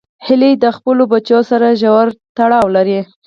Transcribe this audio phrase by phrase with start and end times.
[0.25, 2.07] هیلۍ د خپلو بچو سره ژور
[2.37, 2.99] تړاو لري